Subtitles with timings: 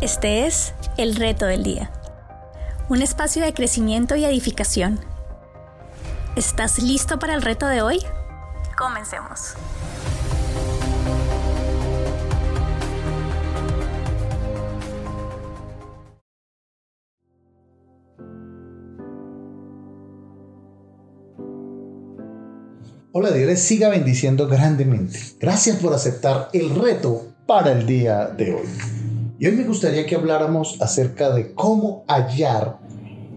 [0.00, 1.90] Este es El Reto del Día,
[2.88, 4.98] un espacio de crecimiento y edificación.
[6.36, 7.98] ¿Estás listo para el reto de hoy?
[8.78, 9.52] Comencemos.
[23.12, 25.18] Hola, Dios les siga bendiciendo grandemente.
[25.38, 28.99] Gracias por aceptar el reto para el día de hoy.
[29.40, 32.78] Y hoy me gustaría que habláramos acerca de cómo hallar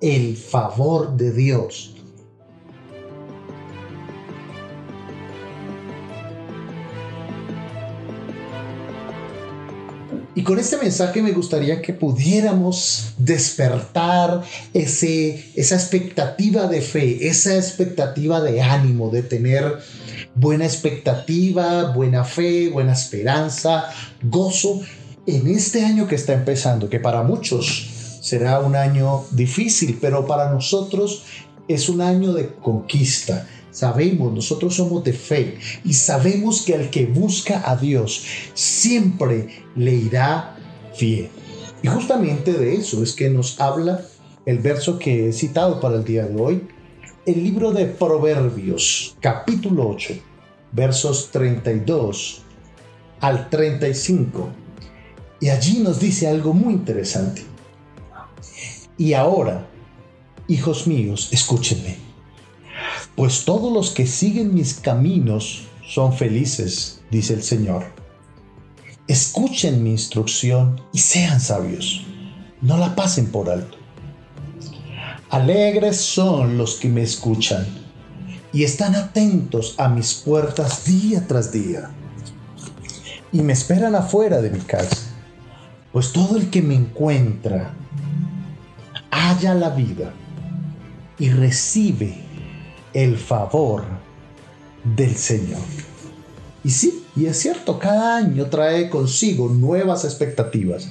[0.00, 1.94] el favor de Dios.
[10.34, 14.42] Y con este mensaje me gustaría que pudiéramos despertar
[14.72, 19.78] ese, esa expectativa de fe, esa expectativa de ánimo, de tener
[20.34, 23.90] buena expectativa, buena fe, buena esperanza,
[24.24, 24.80] gozo
[25.26, 30.50] en este año que está empezando, que para muchos será un año difícil, pero para
[30.50, 31.24] nosotros
[31.68, 33.48] es un año de conquista.
[33.70, 39.94] Sabemos, nosotros somos de fe y sabemos que al que busca a Dios siempre le
[39.94, 40.56] irá
[40.94, 41.28] fiel.
[41.82, 44.02] Y justamente de eso es que nos habla
[44.46, 46.66] el verso que he citado para el día de hoy,
[47.26, 50.14] el libro de Proverbios, capítulo 8,
[50.72, 52.42] versos 32
[53.20, 54.63] al 35
[55.40, 57.44] y allí nos dice algo muy interesante.
[58.96, 59.66] Y ahora,
[60.48, 61.96] hijos míos, escúchenme,
[63.16, 67.84] pues todos los que siguen mis caminos son felices, dice el Señor.
[69.06, 72.04] Escuchen mi instrucción y sean sabios,
[72.62, 73.76] no la pasen por alto.
[75.30, 77.66] Alegres son los que me escuchan
[78.52, 81.90] y están atentos a mis puertas día tras día
[83.32, 85.03] y me esperan afuera de mi casa
[85.94, 87.72] pues todo el que me encuentra
[89.12, 90.12] halla la vida
[91.20, 92.16] y recibe
[92.92, 93.84] el favor
[94.82, 95.60] del Señor.
[96.64, 100.90] Y sí, y es cierto, cada año trae consigo nuevas expectativas.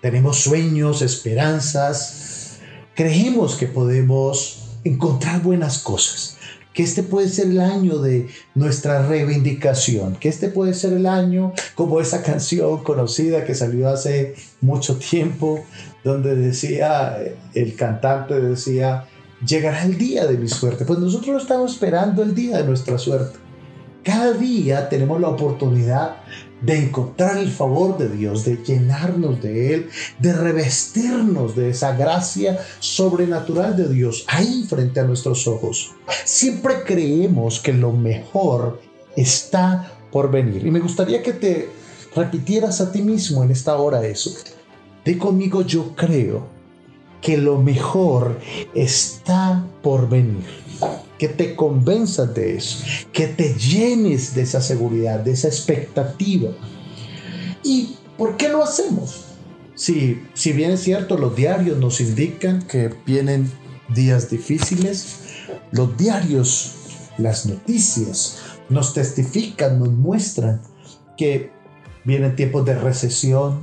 [0.00, 2.60] Tenemos sueños, esperanzas,
[2.94, 6.31] creemos que podemos encontrar buenas cosas
[6.72, 11.52] que este puede ser el año de nuestra reivindicación, que este puede ser el año
[11.74, 15.64] como esa canción conocida que salió hace mucho tiempo,
[16.04, 17.18] donde decía,
[17.54, 19.06] el cantante decía,
[19.46, 20.84] llegará el día de mi suerte.
[20.84, 23.38] Pues nosotros estamos esperando el día de nuestra suerte.
[24.02, 26.16] Cada día tenemos la oportunidad
[26.62, 32.58] de encontrar el favor de Dios, de llenarnos de Él, de revestirnos de esa gracia
[32.78, 35.92] sobrenatural de Dios ahí frente a nuestros ojos.
[36.24, 38.80] Siempre creemos que lo mejor
[39.16, 40.64] está por venir.
[40.66, 41.68] Y me gustaría que te
[42.14, 44.32] repitieras a ti mismo en esta hora eso.
[45.04, 46.46] De conmigo, yo creo
[47.20, 48.38] que lo mejor
[48.74, 50.44] está por venir
[51.22, 56.50] que te convenzas de eso, que te llenes de esa seguridad, de esa expectativa.
[57.62, 59.26] ¿Y por qué lo hacemos?
[59.76, 63.48] Si, si bien es cierto, los diarios nos indican que vienen
[63.94, 65.18] días difíciles,
[65.70, 66.72] los diarios,
[67.18, 70.60] las noticias nos testifican, nos muestran
[71.16, 71.52] que
[72.04, 73.60] vienen tiempos de recesión,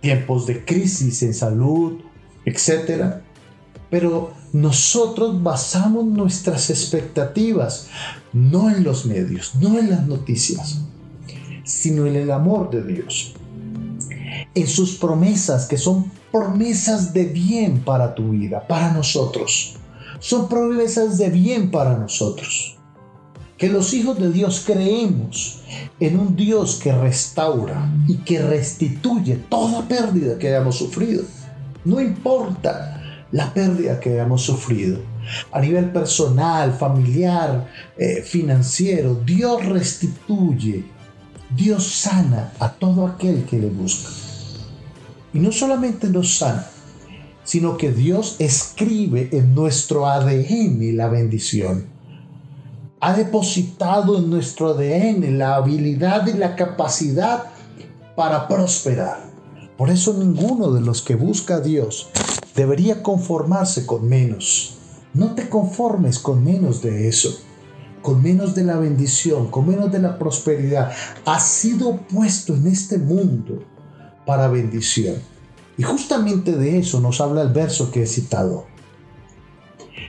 [0.00, 2.00] tiempos de crisis en salud,
[2.46, 3.21] etc.
[3.92, 7.88] Pero nosotros basamos nuestras expectativas
[8.32, 10.78] no en los medios, no en las noticias,
[11.62, 13.34] sino en el amor de Dios,
[14.54, 19.74] en sus promesas, que son promesas de bien para tu vida, para nosotros.
[20.20, 22.78] Son promesas de bien para nosotros.
[23.58, 25.60] Que los hijos de Dios creemos
[26.00, 31.24] en un Dios que restaura y que restituye toda pérdida que hayamos sufrido.
[31.84, 33.01] No importa
[33.32, 35.00] la pérdida que hemos sufrido.
[35.50, 40.84] A nivel personal, familiar, eh, financiero, Dios restituye,
[41.54, 44.10] Dios sana a todo aquel que le busca.
[45.34, 46.66] Y no solamente nos sana,
[47.44, 51.86] sino que Dios escribe en nuestro ADN la bendición.
[53.00, 57.44] Ha depositado en nuestro ADN la habilidad y la capacidad
[58.14, 59.32] para prosperar.
[59.76, 62.10] Por eso ninguno de los que busca a Dios
[62.54, 64.76] debería conformarse con menos.
[65.14, 67.38] No te conformes con menos de eso,
[68.00, 70.92] con menos de la bendición, con menos de la prosperidad.
[71.24, 73.62] Has sido puesto en este mundo
[74.26, 75.16] para bendición.
[75.76, 78.66] Y justamente de eso nos habla el verso que he citado.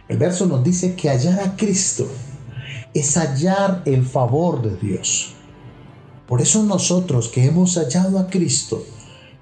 [0.08, 2.08] El verso nos dice que hallar a Cristo
[2.94, 5.34] es hallar el favor de Dios.
[6.28, 8.84] Por eso nosotros que hemos hallado a Cristo,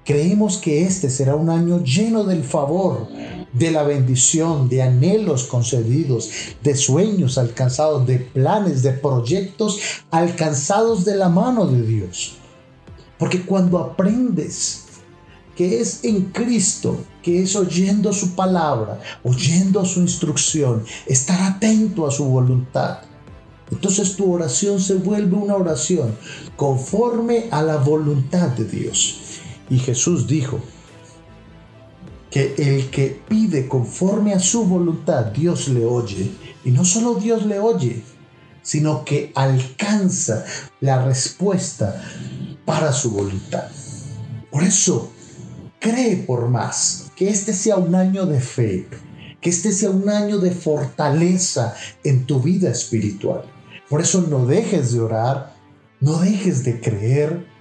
[0.04, 3.08] Creemos que este será un año lleno del favor,
[3.52, 6.30] de la bendición, de anhelos concedidos,
[6.62, 9.78] de sueños alcanzados, de planes, de proyectos
[10.10, 12.34] alcanzados de la mano de Dios.
[13.16, 14.86] Porque cuando aprendes
[15.54, 22.10] que es en Cristo, que es oyendo su palabra, oyendo su instrucción, estar atento a
[22.10, 22.98] su voluntad,
[23.70, 26.16] entonces tu oración se vuelve una oración
[26.56, 29.21] conforme a la voluntad de Dios.
[29.72, 30.60] Y Jesús dijo
[32.30, 36.30] que el que pide conforme a su voluntad, Dios le oye.
[36.62, 38.02] Y no solo Dios le oye,
[38.60, 40.44] sino que alcanza
[40.80, 42.04] la respuesta
[42.66, 43.68] para su voluntad.
[44.50, 45.10] Por eso,
[45.80, 48.86] cree por más que este sea un año de fe,
[49.40, 53.44] que este sea un año de fortaleza en tu vida espiritual.
[53.88, 55.56] Por eso no dejes de orar,
[55.98, 57.51] no dejes de creer,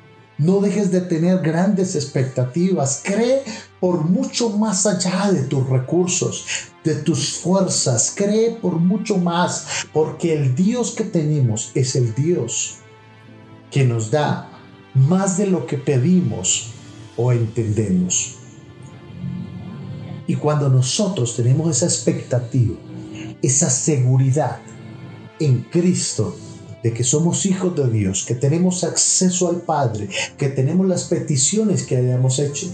[0.42, 3.02] no dejes de tener grandes expectativas.
[3.06, 3.44] Cree
[3.80, 6.46] por mucho más allá de tus recursos,
[6.84, 8.12] de tus fuerzas.
[8.16, 12.78] Cree por mucho más, porque el Dios que tenemos es el Dios
[13.70, 14.50] que nos da
[14.96, 16.72] más de lo que pedimos
[17.16, 18.36] o entendemos.
[20.26, 22.78] Y cuando nosotros tenemos esa expectativa,
[23.44, 24.60] esa seguridad,
[25.40, 26.36] en Cristo
[26.84, 31.84] de que somos hijos de Dios, que tenemos acceso al Padre, que tenemos las peticiones
[31.84, 32.68] que hayamos hecho.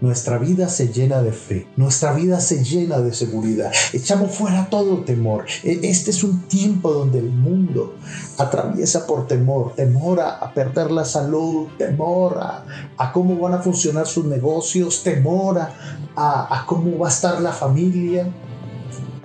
[0.00, 3.72] Nuestra vida se llena de fe, nuestra vida se llena de seguridad.
[3.92, 5.46] Echamos fuera todo temor.
[5.64, 7.96] E, este es un tiempo donde el mundo
[8.38, 14.24] atraviesa por temor, temor a, perder la salud, temor a, cómo van a funcionar sus
[14.26, 18.32] negocios, temor a, a cómo va a estar la familia.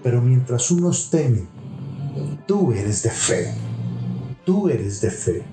[0.02, 1.48] Pero mientras unos temen
[2.46, 3.54] Tú eres de fe.
[4.46, 5.44] Tú eres de fe.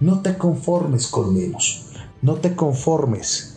[0.00, 1.90] No te conformes con menos.
[2.22, 3.56] No te conformes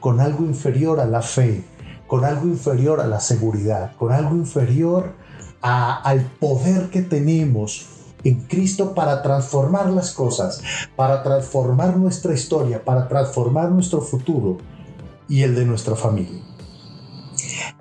[0.00, 1.64] con algo inferior a la fe,
[2.06, 5.14] con algo inferior a la seguridad, con algo inferior
[5.60, 7.86] al poder que tenemos
[8.22, 10.62] en Cristo para transformar las cosas,
[10.96, 14.58] para transformar nuestra historia, para transformar nuestro futuro
[15.28, 16.42] y el de nuestra familia.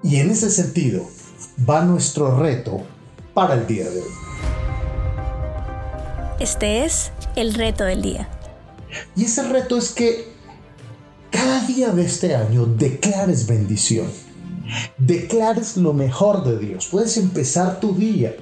[0.02, 1.04] Y en ese sentido
[1.70, 2.82] va nuestro reto
[3.34, 4.23] para el día de hoy.
[6.44, 8.28] Este es el reto del día.
[9.16, 10.28] Y ese reto es que
[11.32, 14.08] cada día de este año declares bendición.
[14.98, 16.90] Declares lo mejor de Dios.
[16.92, 18.36] Puedes empezar tu día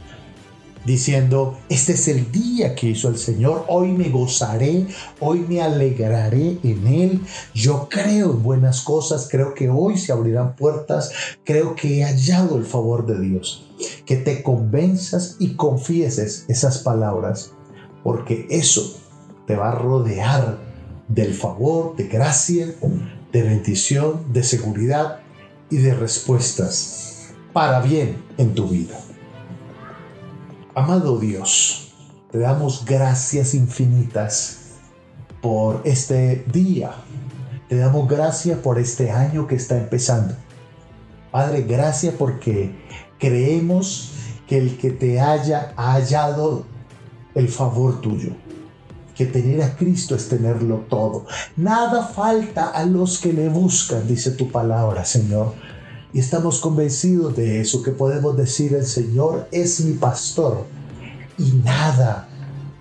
[0.83, 4.87] diciendo, este es el día que hizo el Señor, hoy me gozaré,
[5.19, 7.21] hoy me alegraré en Él,
[7.53, 11.11] yo creo en buenas cosas, creo que hoy se abrirán puertas,
[11.43, 13.67] creo que he hallado el favor de Dios.
[14.07, 17.53] Que te convenzas y confieses esas palabras,
[18.03, 18.99] porque eso
[19.45, 20.57] te va a rodear
[21.07, 22.73] del favor, de gracia,
[23.31, 25.19] de bendición, de seguridad
[25.69, 28.97] y de respuestas para bien en tu vida.
[30.73, 31.93] Amado Dios,
[32.31, 34.59] te damos gracias infinitas
[35.41, 36.91] por este día.
[37.67, 40.33] Te damos gracias por este año que está empezando.
[41.31, 42.71] Padre, gracias porque
[43.17, 44.11] creemos
[44.47, 46.65] que el que te haya hallado
[47.35, 48.31] el favor tuyo.
[49.15, 51.25] Que tener a Cristo es tenerlo todo.
[51.55, 55.53] Nada falta a los que le buscan, dice tu palabra, Señor.
[56.13, 60.65] Y estamos convencidos de eso, que podemos decir, el Señor es mi pastor
[61.37, 62.27] y nada,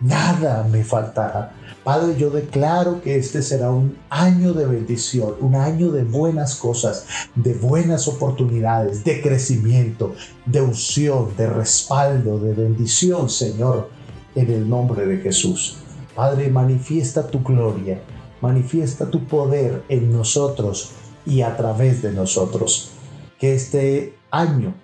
[0.00, 1.52] nada me faltará.
[1.84, 7.06] Padre, yo declaro que este será un año de bendición, un año de buenas cosas,
[7.34, 13.88] de buenas oportunidades, de crecimiento, de unción, de respaldo, de bendición, Señor,
[14.34, 15.78] en el nombre de Jesús.
[16.14, 18.00] Padre, manifiesta tu gloria,
[18.40, 20.92] manifiesta tu poder en nosotros
[21.26, 22.90] y a través de nosotros
[23.38, 24.74] que este año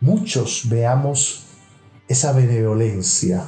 [0.00, 1.44] muchos veamos
[2.08, 3.46] esa benevolencia,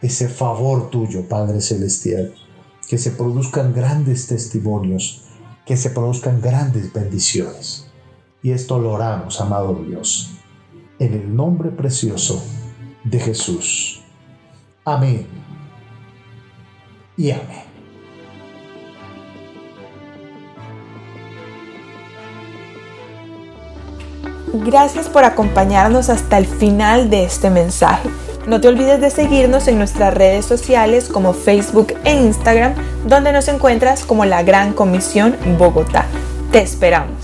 [0.00, 2.34] ese favor tuyo, Padre Celestial,
[2.88, 5.24] que se produzcan grandes testimonios,
[5.66, 7.86] que se produzcan grandes bendiciones.
[8.42, 10.30] Y esto lo oramos, amado Dios,
[10.98, 12.44] en el nombre precioso
[13.04, 13.93] de Jesús.
[14.84, 15.26] Amén.
[17.16, 17.64] Y amén.
[24.52, 28.08] Gracias por acompañarnos hasta el final de este mensaje.
[28.46, 32.74] No te olvides de seguirnos en nuestras redes sociales como Facebook e Instagram,
[33.06, 36.04] donde nos encuentras como la Gran Comisión Bogotá.
[36.52, 37.23] Te esperamos.